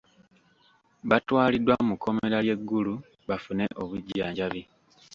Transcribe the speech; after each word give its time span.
Batwaliddwa 1.09 1.75
mu 1.87 1.95
kkomera 1.97 2.37
ly'e 2.45 2.57
Gulu 2.69 2.95
bafune 3.29 3.65
obujjanjabi. 3.81 4.61